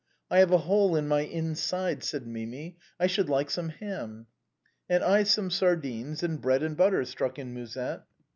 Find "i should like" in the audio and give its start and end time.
2.99-3.51